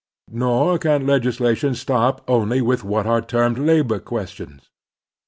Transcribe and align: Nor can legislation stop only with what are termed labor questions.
Nor 0.31 0.79
can 0.79 1.05
legislation 1.05 1.75
stop 1.75 2.21
only 2.27 2.59
with 2.59 2.83
what 2.83 3.05
are 3.05 3.21
termed 3.21 3.59
labor 3.59 3.99
questions. 3.99 4.71